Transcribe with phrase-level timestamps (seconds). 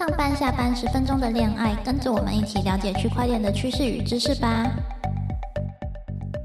[0.00, 4.66] 上班下班十分钟的恋爱，跟着我们一起了解区块链的趋势与知识吧。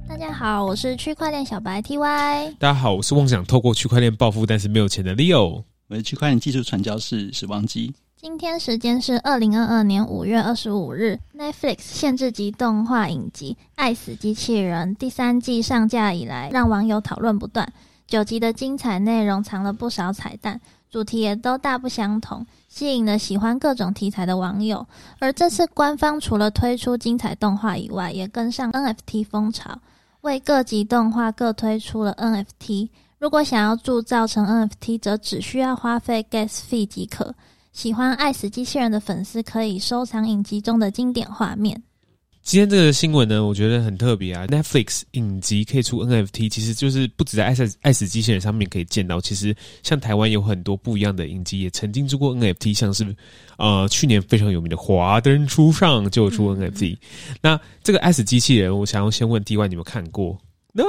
[0.10, 2.54] 大家好，我是区块链小白 T Y。
[2.60, 5.64] 大家好，我是妄想透过区块链暴富但是没有钱的 Leo。
[5.88, 7.96] 我是区块链技术传教士史光基。
[8.18, 17.72] 今天时间是二零二二年五月二十五日，Netflix 限制级动画影集《爱死机器人》第三季上架以来，让网友讨论不断。
[18.06, 20.60] 九集的精彩内容藏了不少彩蛋，
[20.96, 24.88] 主题也都大不相同，吸引了喜欢各种题材的网友。
[25.20, 29.78] 而这次官方除了推出精彩动画以外，也跟上 NFT 风潮，
[30.22, 32.88] 为各集动画各推出了 NFT。
[33.20, 37.36] 如果想要铸造成 NFT，则只需要花费 Gas fee 即可。
[37.74, 41.84] 喜欢爱死机器人的粉丝可以收藏影集中的经典画面。
[42.46, 44.46] 今天这个新闻呢，我觉得很特别啊。
[44.46, 49.20] Netflix 影集可以出 NFT，其实就是不止在爱死爱死机器人上面可以见到。
[49.20, 53.04] 其实像台湾有很多不一样的影集也曾经出过 NFT，像是
[53.58, 56.96] 呃去年非常有名的《华灯初上》就出 NFT。
[57.42, 60.38] 那这个爱死机器人，我想要先问 D Y，你有没有看过？
[60.78, 60.84] 那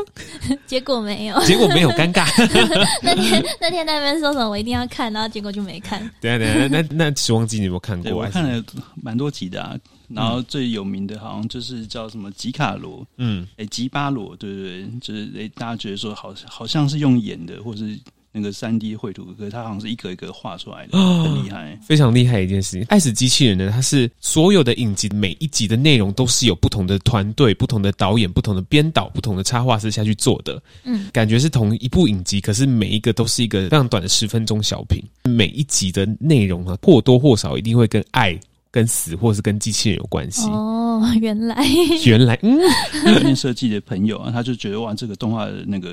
[0.66, 2.26] 结果没有，结果没有，尴尬。
[3.02, 6.02] 那天那天那边说什么我一定要看，然后结果就没看。
[6.20, 8.12] 对啊对啊，那那时光机你有没有看过？
[8.12, 8.62] 我看了
[9.02, 9.74] 蛮多集的啊。
[10.08, 17.98] 然后最有名的好像就是叫什么吉卡罗，嗯，哎吉巴罗，对对对，就是哎大家觉得说好像好像是用演的，或是。
[18.38, 22.84] 那个三 D 绘图，可是它好像是一个一个画出来的，很厉害，非常厉害一件事情。
[22.90, 30.62] 爱死机器人呢，它是所有的影集每一集的内容都是有不同的团队、不同的导演、不同的编导、不同的插画师下去做的。
[30.84, 35.02] 嗯，感觉是同一部影集，可是每一个都是一个非常短的十分钟小品。
[35.24, 38.38] 每一集的内容啊，或多或少一定会跟爱、
[38.76, 40.46] 跟死，或是跟机器人有关系。
[40.50, 41.56] 哦，原来
[42.04, 45.92] 原来，嗯，设计的朋友啊，他就觉得哇，这个动画的那个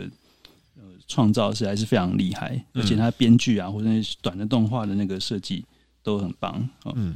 [0.75, 0.83] 呃。
[1.07, 3.87] 创造是还是非常厉害，而且他编剧啊，或者
[4.21, 5.63] 短的动画的那个设计。
[6.03, 7.15] 都很棒，嗯，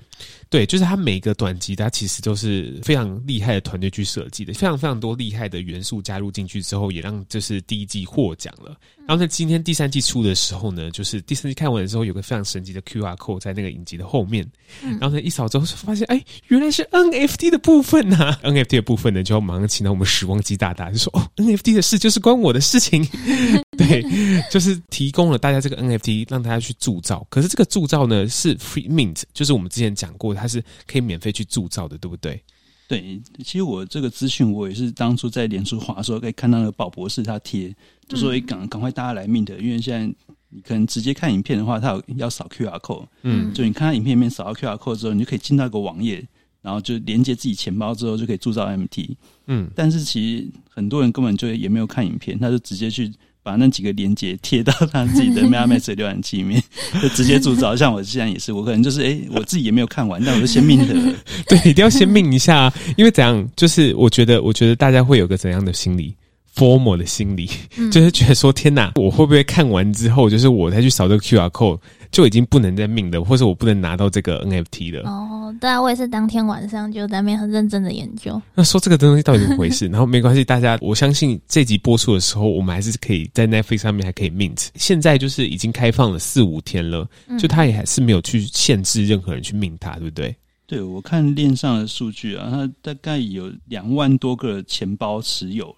[0.50, 8.76] 对，就是他每个短集，它其实都是非常厉害的团队去设计的，非常非常多厉害的元素加入进去之后，也让就是第一季获奖了。
[9.06, 14.50] 然后在今天第三季出的时候呢，就是第三季看完的时候，有个非常神奇的 Q R code 在那个影集的后面，
[14.81, 23.06] 然后呢一扫之后发现，哎，原来是 N F T 的部分呐！N F T 的部分呢，就要马上请到我们时光机大大，就说哦，N F T 的事就是关我的事情，
[23.80, 24.04] 对，
[24.52, 28.88] 就是提供了大家这个 N F T 让大家去铸造，可是这个铸造呢是 free。
[28.88, 32.42] Mint 就是我们之前讲过，它是可以免费去铸造的，对不对？
[32.88, 37.76] 对，其实我这个资讯我也是当初在脸书滑的时候，可以看到那个宝博士他贴，
[38.08, 40.08] 就说赶赶快大家来 Mint，因为现在
[40.50, 46.26] 你可能直接看影片的话，他有要扫 QR code，嗯，就你看他影片里面扫到 QR code 之后，你就可以进到一个网页，
[46.62, 49.16] 然后就连接自己钱包之后就可以铸造 MT，
[49.48, 53.14] 嗯，但是其实很多人根本就也没有看影片，他就直接去。
[53.47, 56.62] 把那几个连接贴到他自己的 MetaMask 浏览器里面，
[57.02, 57.74] 就直接铸造。
[57.74, 60.94] 像我现在也是，我可能就是哎，我自己也没有看完，但我就先命的。
[61.47, 63.47] 对，一定要先命一下，因为怎样？
[63.56, 66.13] 就是我觉得，我觉得大家会有个怎样的心理
[66.53, 67.50] ？formal 的心理，
[67.90, 71.79] 就是觉得说天哪，我会不会看完之后，就是我再去扫这个 QR code，
[72.12, 75.09] 就已经不能再命了，或者我不能拿到这个 NFT 了？
[75.09, 78.41] 哦，对啊，我也是当天晚上就在那边很认真的研究。
[78.56, 79.88] 那说这个东西到底怎么回事？
[79.91, 84.67] 然后没关系，大家我相信这集播出的时候，我们还是可以在 Netflix 上面还可以 mint。
[84.75, 87.07] 现在就是已经开放了四五天了，
[87.40, 90.35] 就他也还是没有去限制任何人去 mint 它，对不对？
[90.66, 95.77] 对，我看链上的数据啊，它大概有两万多个钱包持有了。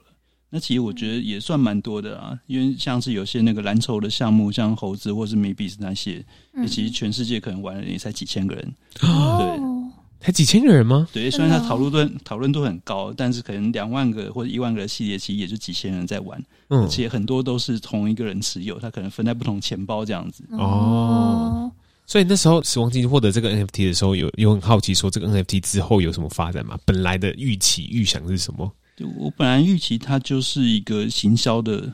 [0.52, 6.26] 那其实我觉得也算蛮多的啊，因为像是有些那个蓝筹的项目，像猴子或是 Maybe 那些，
[6.68, 9.60] 其实全世界可能玩的也才几千个人，对，
[10.20, 11.08] 才几千个人吗？
[11.14, 20.44] 对，虽然它讨论度讨论度很高，但是可能两万个或者一万个系列，其实也就几千人在玩，而且很多都是同一个人持有，他可能分在不同钱包这样子。
[20.54, 21.72] 哦，
[22.08, 26.76] 所以那时候死亡金获得这个 NFT 的时候，有有很好奇说这个 NFT 之后有什么发展吗？
[26.86, 28.72] 本来的预期预想是什么？
[29.18, 31.92] 我本来预期它就是一个行销的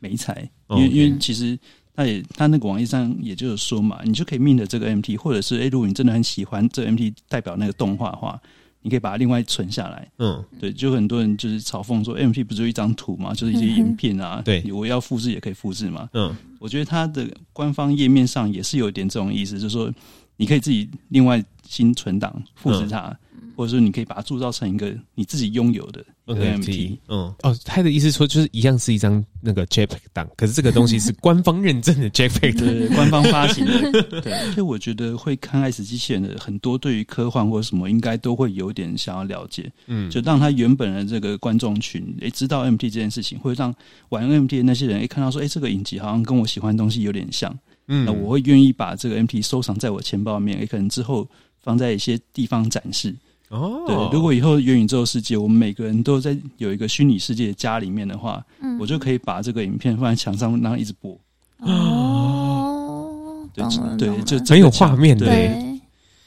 [0.00, 1.58] 美彩，因为因为其实
[1.94, 8.40] 它也它那个网页上也就是说嘛，你就可以命的这个 MT，或者是哎，如果你真的很喜欢这 MT 代表那个动画的话，
[8.80, 10.08] 你可以把它另外存下来。
[10.18, 16.08] 嗯，对，就很多人就是嘲讽说 MT 不就一张图嘛，就是一些影片啊， 对，我要复制也可以复制嘛。
[16.12, 19.92] 嗯，我觉得它的官方页面上也是有一点这种意思，就是说
[20.38, 23.14] 你可以自己另外新存档复制它。
[23.54, 26.96] 或者说，你可以把它铸造成一个你自己拥有的 NFT。
[27.08, 33.90] 嗯，哦，他的意思说，就是一样是一张那个 JPEG 档，可是这个东西是官方认证的 JPEG，对，官方发行的。
[34.22, 39.68] 对，所以我觉得会看《爱死机器人》的很多，对于科幻或者什么，应该都会有点想要了解。
[39.88, 43.74] 嗯，就让他原本的这个观众群诶知道 MT 这件事情，或者让
[44.10, 47.58] 玩 MT 的那些人诶看到说，诶这个影集好像跟我喜欢的东西有点像。
[47.88, 48.06] 嗯。
[48.06, 51.26] 那我会愿意把这个 MT 收藏在我钱包里面，也可能之后
[51.60, 53.14] 放在一些地方展示。
[53.50, 58.78] 哦，对，如果以后元宇宙世界，我们每个人都在有一个虚拟世界的家里面的话，嗯。
[58.78, 61.18] 我就可以把这个影片放在墙上，然后一直播。
[61.60, 63.64] 哦，对，
[63.96, 65.24] 对就这很有画面的。
[65.24, 65.80] 对，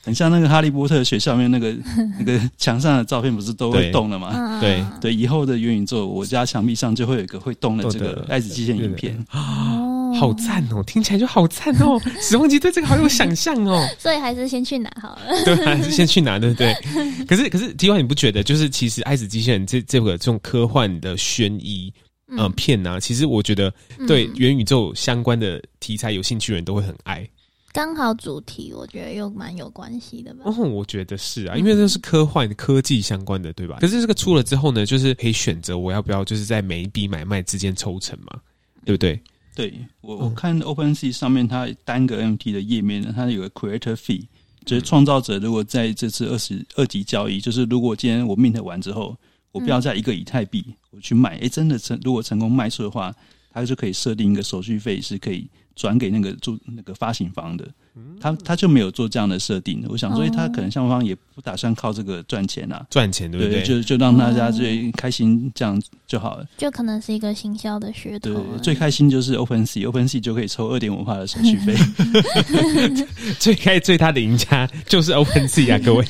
[0.03, 1.71] 很像那个哈利波特学校面那个
[2.17, 4.31] 那个墙上的照片，不是都会动了吗？
[4.33, 4.59] 嗯。
[4.59, 4.83] 对。
[4.99, 9.23] 对，以后的元宇宙，我家墙壁上就会有一个会动的这个爱子机械影片。
[10.11, 11.99] 哦，好赞哦，听起来就好赞哦！
[12.21, 13.87] 史旺基对这个好有想象哦。
[13.97, 15.25] 所以还是先去拿好了。
[15.45, 16.73] 对，还是先去拿，对不对？
[17.27, 21.93] 可是，可是，提完你不觉得，就是其实《爱死机器人》这这个这种科幻的悬疑
[22.37, 23.73] 呃嗯片啊，其实我觉得
[24.07, 27.27] 对嗯元宇宙相关的题材有兴趣的人都会很爱。
[27.73, 30.41] 刚好主题，我觉得又蛮有关系的吧。
[30.43, 33.77] 哦，我觉得是啊，因为这是科幻科技相关的，对吧？
[33.79, 38.37] 可是这个出了之后呢，就是可以选择我要不要，就是在每一笔买卖之间抽成嘛，
[38.83, 39.17] 对不对？
[39.55, 40.19] 对我嗯。
[40.19, 44.25] 我看 OpenSea 上面它单个 NFT 的页面呢，它有个 Creator Fee，
[44.65, 49.15] 就是创造者如果在这次二十二级交易，就是如果今天我 mint 完之后，
[49.51, 53.13] 我不要在一个以太币我去卖，诶，真的成如果成功卖出的话，
[53.53, 57.67] 它就可以设定一个手续费是可以转给那个注那个发行方的。
[58.21, 62.85] 他他就没有做这样的设定，我想所以，他可能项目方也不打算靠这个赚钱啊。
[62.89, 63.61] 赚钱，对不对？
[63.63, 66.47] 就就让大家最开心这样就好了。
[66.57, 71.75] 就可能是一个行销的噱头对。，最开心就是 OpenSea，OpenSea 就可以抽二点五的手续费。
[73.39, 76.05] 最开最大的赢家就是 OpenSea 啊，各位，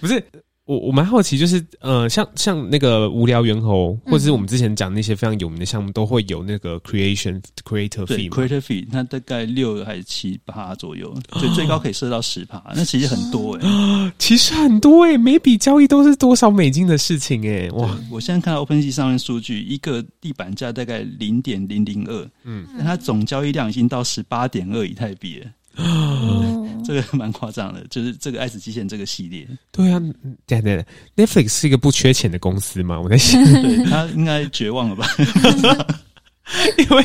[0.00, 0.22] 不是。
[0.66, 25.46] 我我蛮好奇，就是呃，像像那个无聊猿猴，或者是我们之前讲那些非常有名的项目，都会有那个 creation creator 对 fee 嘛，Creator Fee 它大概六还是七趴左右，最最高可以设到十趴，那其实很多哎、 其实很多哎、每笔交易都是多少美金的事情哎、哇哇！，我现在看到 OpenSea 上面数据，一个地板价大概零点零零二，嗯，但它总交易量已经到十八点二以太币了，
[25.84, 26.53] 哦
[26.84, 27.84] 这个蛮夸张的。
[27.90, 30.00] 就是这个爱死机器人这个系列，对啊，
[30.46, 30.82] 对对
[31.16, 35.06] 对，Netflix 是一个不缺钱的公司嘛，我在想，对它应该绝望了吧？
[36.76, 37.04] 因为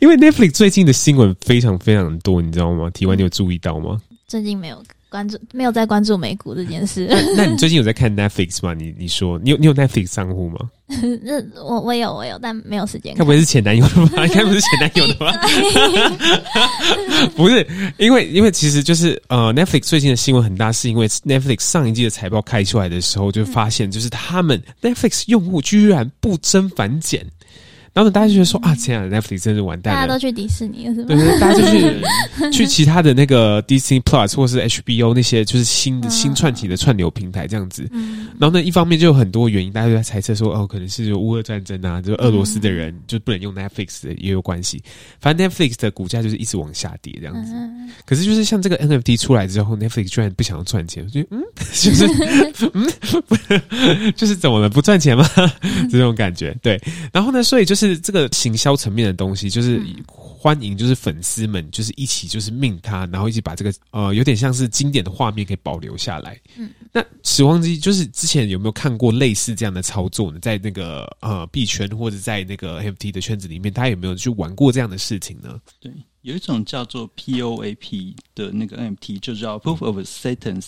[0.00, 2.88] 因为 Netflix 最近的新闻非常非常多，你知道吗？
[2.90, 4.00] 提完你有注意到吗？
[4.28, 7.06] 最近没有关注，没有在关注美股这件事。
[7.10, 8.74] 那那你最近有在看 Netflix 吗？
[8.74, 10.70] 你你说你有你有 Netflix 账户吗？
[11.84, 13.30] 我有我有，但没有时间该不。
[13.30, 14.24] 会是前男友的吧？
[14.26, 15.32] 应该不是前男友的吧？
[17.34, 17.66] 不是，
[17.98, 27.26] 因为因为其实就是呃，Netflix 最近的新闻很大，是因为 Netflix 上一季的财报开出来的时候，就发现就是他们 Netflix 用户居然不增反减，
[27.96, 30.18] 然后呢，大家就觉得说啊，天啊，Netflix 真是完蛋了大家都。
[30.18, 31.06] 去迪士尼了是吗？
[31.08, 31.64] 对对，大家就
[32.50, 37.88] 去 去其他的那个 Disney Plus 或是 HBO 那些就是新的嗯新串起的串流平台这样子。
[37.92, 44.82] 嗯，然后呢，一方面就有很多原因，大家都在猜测说，哦，可能是有乌俄战争啊，就是俄罗斯的人就不能用 Netflix 的也有关系。
[45.20, 47.52] 反正 Netflix 的股价就是一直往下跌这样子。
[47.54, 52.06] 嗯可是就是像这个 NFT 出来之后，Netflix 居然不想要赚钱，我觉得嗯， 就是
[52.72, 54.68] 嗯， 就是怎么了？
[54.68, 55.24] 不赚钱吗？
[55.90, 56.56] 这种感觉。
[56.62, 56.80] 对，
[57.12, 66.40] 然后呢，所以就是这个行销层面的东西，就是欢迎就是粉丝们就是一起就是命他，然后一起把这个呃有点像是经典的画面给保留下来。
[66.56, 70.38] 嗯，那时光机就是之前有没有看过类似这样的操作呢？
[70.40, 75.60] 在那个呃币圈或者在那个 NFT 的圈子里面，大家有没有去玩过这样的事情呢？
[75.78, 75.92] 对，
[76.22, 80.66] 有一种叫做 POAP 的那个 NFT，就叫 Proof of Acceptance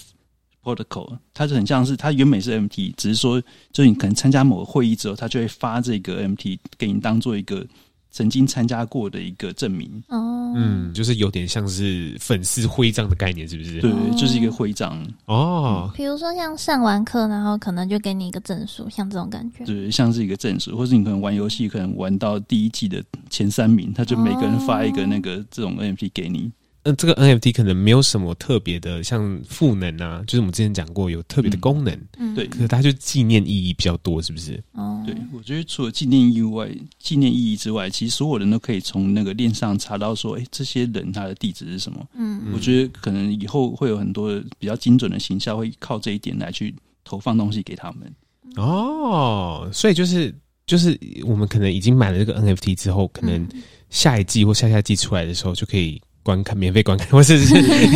[0.69, 3.41] Protocol，它就很像是它原本是 MT，只是说
[3.73, 7.67] 就是你可能参加某个会议之后，它就会发这个 MT 给你当做一个
[8.11, 9.91] 曾经参加过的一个证明。
[10.09, 13.81] 哦，嗯，就是有点像是粉丝徽章的概念，是不是？
[13.81, 19.65] 对，就是一个徽章，哦，比如说像上完课，然后可能就给你一个证书，像这种感觉。
[19.65, 26.51] 对，像是一个证书，或是你可能玩游戏，可能玩到第一季的前三名，他就每个人发一个那个这种 MT 给你。
[26.91, 32.47] 嗯，这个 NFT 可能没有什么特别的，像赋能啊，就是我们之前讲过有特别的功能，嗯，对。
[32.47, 34.63] 可是它就纪念意义比较多，是不是？
[34.73, 36.69] 哦，对，我觉得除了纪念意义外，
[36.99, 42.07] 纪念意义之外，其实所有人都可以从那个链上查到说，哎，这些人他的地址是什么。
[42.15, 42.53] 嗯。
[42.53, 48.15] 我觉得可能以后会有很多比较精准的行销会靠这一点来去投放东西给他们。
[48.57, 50.35] 哦，所以就是
[50.67, 53.47] 就是我们可能已经买了这个 NFT 之后，可能
[53.91, 57.39] 下一季或下下季出来的时候就可以观看免费观看， 或是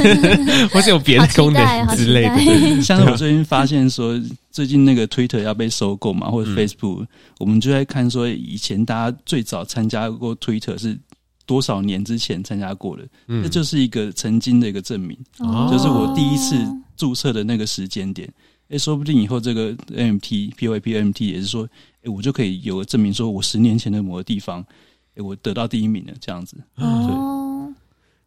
[0.72, 2.80] 或是有别的功能之类的。
[2.80, 4.18] 像是我最近发现说，
[4.50, 7.06] 最近那个 Twitter 要被收购嘛，或者嗯 Facebook，、
[7.38, 10.98] 我们就在看说，以前大家最早参加过 Twitter 是
[11.44, 16.56] 多少年之前参加过的，嗯这就是一个曾经的一个证明，哦就是我第一次
[16.96, 18.26] 注册的那个时间点。
[18.68, 21.68] 诶，说不定以后这个 NFT、POAP、NFT 也是说，
[22.04, 24.64] 诶，我就可以有个证明，说我十年前的某个地方，
[25.16, 26.56] 诶，我得到第一名了，这样子。
[26.76, 27.41] 哦，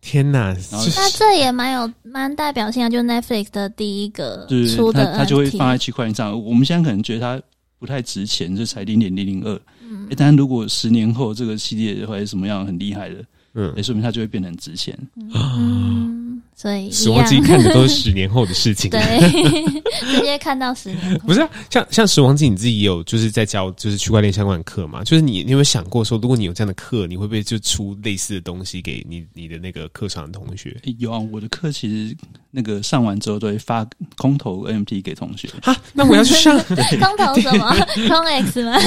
[0.06, 0.50] 天哪！
[0.70, 6.32] 然后就是那这也蛮有蛮代表性的，就是 Netflix 的第一个就是出的它它就会放在区块链上。
[6.46, 7.42] 我们现在可能觉得它
[7.80, 9.60] 不太值钱，就才零点零零二。
[9.82, 13.16] 嗯，但如果十年后这个系列或者什么样很厉害的，
[13.56, 14.96] 嗯哎，，说明它就会变得很值钱。
[15.16, 15.32] 嗯，
[16.56, 18.90] 所以时光机看的都是十年后的事情。
[18.90, 19.02] 对，
[20.00, 25.04] 直接看到十年后不是啊，像像时光机，你自己也有就是在教就是区块链相关的课嘛？
[25.04, 30.76] 就是你你有没有想过说，如果你有这样的课，你会不会就出类似的东西给你你的那个课上的同学？
[30.98, 32.16] 有啊，我的课其实
[32.52, 33.86] 那个上完之后都会发
[34.18, 35.50] 空投 NFT 给同学。
[35.62, 37.76] 哈，那我要去上 空投什么
[38.08, 38.80] 空 X 吗？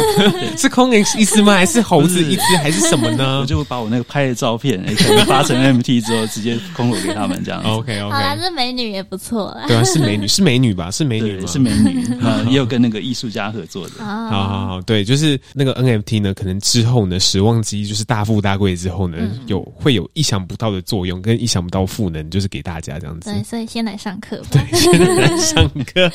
[0.57, 1.55] 是空 X 意思吗？
[1.55, 2.57] 还是猴子不是意思？
[2.63, 7.69] 还是什么呢我就把我那个拍的照片，诶可能发成 NFT 之后，直接空投给他们这样子。
[7.69, 9.65] ？OK 好啦，OK，这美女也不错啦。
[9.67, 10.91] 对啊，是美女， 是美女吧？
[10.91, 11.47] 是美女，吗？
[11.47, 14.03] 是美女，啊，也有跟那个艺术家合作的。
[14.05, 23.31] 啊，好好好，对，就是那个 NFT 呢，可能之后呢，时旺机就是大富大贵之后呢，嗯有会有意想不到的作用，跟意想不到赋能，就是给大家这样子。
[23.31, 24.49] 对，所以先来上课吧。
[24.53, 26.11] 对，先来上课。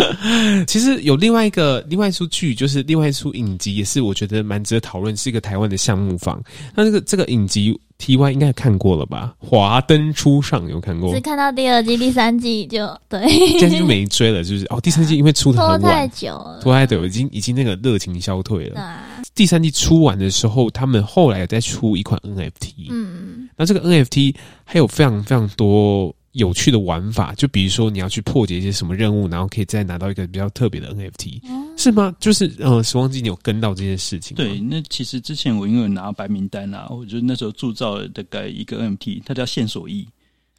[0.66, 6.42] 其实有另外一个另外一出剧，就是另外一出影集，也是我觉得蛮值得讨论，是一个台湾的项目房。
[6.74, 9.34] 那这个这个影集 T Y 应该看过了吧？
[9.46, 13.26] 《华灯初上》有看过只，看到第二季、第三季就对，
[13.58, 16.06] 现在就没追了，就是哦，第三季因为出的拖太。
[16.08, 16.60] 久了。
[16.62, 18.80] 拖太久，已经已经那个热情消退了。
[18.80, 24.34] 啊，第三季出完的时候，他们后来有再出一款 NFT，嗯，那这个 NFT
[24.64, 31.40] 还有非常非常多有趣的玩法，就比如说你要去破解一些什么任务，然后可以再拿到一个比较特别的 NFT，、
[31.76, 32.14] 是吗？
[32.18, 34.36] 就是呃，时光机你有跟到这件事情？
[34.36, 40.06] 对，那其实之前我因为有拿到白名单啊，我觉得那时候铸造了大概一个 NFT，它叫线索一。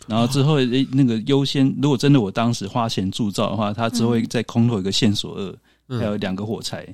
[0.07, 5.57] 然后之后诶、那个优先，如果真的我当时花钱铸造的话，它之后会在空投一个线索二，
[5.87, 6.85] 嗯还有两个火柴。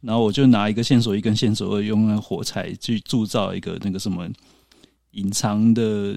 [0.00, 4.26] 然后我就拿一个线索一跟线索二，用那个火柴去铸造一个那个什么
[5.10, 6.16] 隐藏的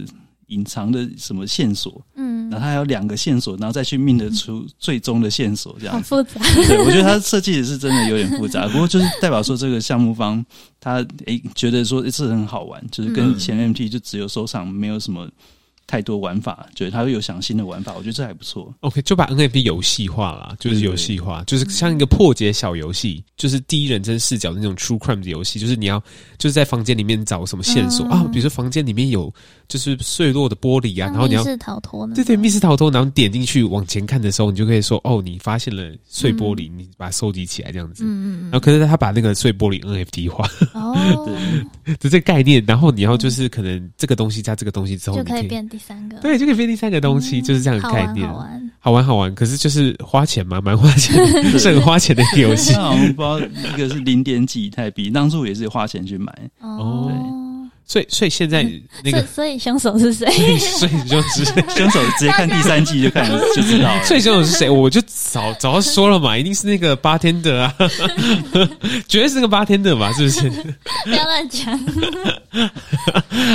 [0.54, 6.16] 隐藏的什么线索，嗯然后它还有两个线索，然后再去命得出最终的线索，这样子。
[6.16, 6.40] 好复杂。
[6.68, 10.46] 对，我觉得它设计的是真的有点复杂，不过就是代表说这个项目方
[10.80, 15.28] 他诶、觉得说诶这很好玩，就是跟以前 MT 就只有收藏，没有什么
[15.94, 18.74] 太多玩法，就是他会有想新的玩法，我觉得这还不错。
[18.80, 26.00] OK，就把 NFT 游戏化啦，就是游戏化，就是像一个破解小游戏，就是第一人称视角的那种 True Crime 的游戏，就是你要
[26.40, 29.32] 就是在房间里面找什么线索、嗯啊，比如说房间里面有
[29.68, 32.16] 就是碎落的玻璃啊，然后你要密室逃脱呢？
[32.16, 38.04] 对对，密室逃脱，然后点进去往前看的时候，你就可以说哦，你发现了碎玻璃，你把它收集起来这样子。
[38.04, 41.30] 嗯嗯然后可是他把那个碎玻璃 NFT 化嗯，哦，
[42.02, 46.18] 就这概念，然后你要就是可能这个东西加这个东西之后，你可以就可以变第三个。
[46.18, 48.72] 对，就可以变第三个东西，嗯就是这样的概念，好玩。
[48.80, 49.34] 好玩好玩。
[49.34, 51.16] 可是就是花钱嘛，蛮花钱
[51.52, 52.82] 的， 是很花钱的游戏那。
[52.82, 56.34] 好像不知道一个是零点几泰币，当初也是花钱去买。
[56.60, 57.12] 哦，
[57.86, 58.64] 所以所以现在
[59.04, 60.26] 那个所以，凶手是谁？
[60.58, 61.46] 所以就是。
[61.46, 64.04] 凶手直接看第三季就看就知道了。
[64.06, 64.70] 所以凶手是谁？
[64.70, 67.76] 我就早早说了嘛，一定是那个八天的啊，
[69.08, 70.50] 绝对是那个八天的嘛，是不是？
[70.50, 71.78] 不要乱讲。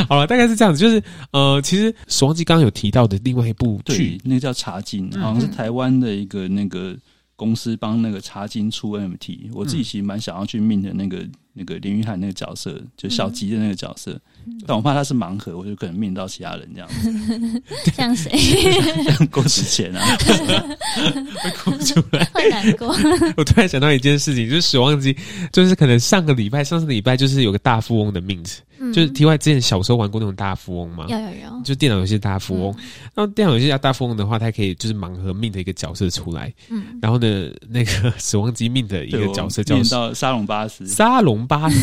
[0.09, 6.95] 好了，大概是这样子，就是呃，其实史忘记刚刚有提到的另外一部剧，，那个叫茶经，好像是台湾的一个那个
[7.39, 9.51] 公司帮那个茶金出 NFT。
[9.53, 14.21] 我自己其实蛮想要去命的那个那个林玉涵那个角色，就小吉的那个角色，
[14.67, 17.63] 但我怕他是盲盒，我就可能命到其他人这样子，
[17.95, 18.37] 像谁
[19.05, 20.19] 像郭子乾啊！
[21.43, 22.25] 会哭出来。
[22.35, 22.89] 会难过？
[23.37, 25.17] 我突然想到一件事情，就是死亡机，
[25.53, 28.93] 就是可能上个礼拜、上上个礼拜，就是有个大富翁的 mint，、嗯。
[28.93, 32.75] 就是 T Y 之前小时候玩过那种大富翁嘛，有有有，就电脑游戏大富翁。
[33.15, 41.79] 然后电脑游戏大富翁的话，它可以就是盲盒 mint 一个角色出来，嗯，然后呢，那个史忘记 mint 的一个角色叫命到沙龙巴斯，沙龙巴斯，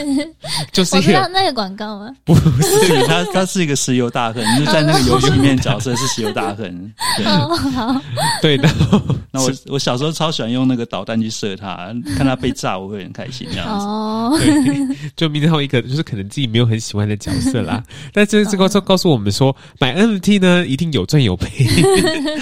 [0.72, 0.96] 就是
[1.32, 2.10] 那个广告吗？
[2.24, 3.06] 不是。
[3.06, 6.92] 他他是一个石油大亨，就是在那个游戏里面角色是石油大亨。
[7.16, 8.00] 对， 哦，好，
[8.42, 13.86] 对，然后 那我我小时候超喜欢用那个导弹去射他，看他被炸我会很开心这样子。
[13.86, 17.82] 哦，对，就迷到一个就是可能自己没有很喜欢的角色啦。
[18.12, 21.66] 但这这个告告诉我们说，买 NFT 呢一定有赚有赔，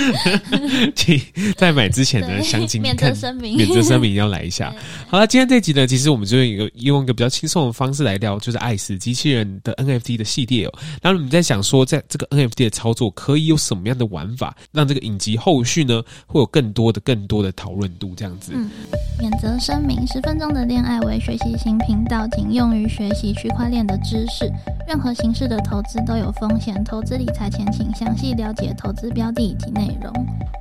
[0.94, 1.20] 请
[1.56, 4.72] 在买之前呢，对详情免责声明免责声明 要来一下。
[5.08, 10.72] 好了，今天这集呢，其实我们就用一个用一个比较轻松的方式来聊，就是爱死机器人的 NFT 的系列哦。
[11.02, 18.52] 然后你们在想说，在这个 NFT 的操作可以有什么样的玩法，让这个影集后续呢会有更多的更多的讨论度这样子。
[18.54, 18.70] 嗯，
[19.18, 24.50] 免责声明：十分钟的恋爱为学习型频道，仅用于学习区块链的知识。
[24.86, 30.12] 任何形式的投资都有风险，投资理财前请详细了解投资标的以及内容。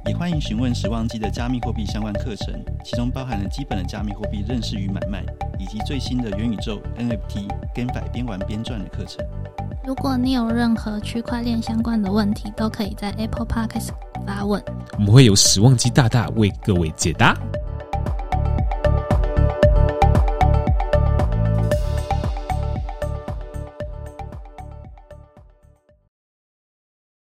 [0.08, 5.24] 也欢迎询问史旺机的加密货币相关课程，其中包含了基本的加密货币认识与买卖，
[5.60, 9.26] 以及最新的元宇宙 NFT、跟百边玩边赚的课程。
[9.84, 13.90] 如果你有任何区块链相关的问题，都可以在 Apple Podcast
[14.26, 14.62] 发问。
[14.94, 17.38] 我们会有史旺基大大为各位解答。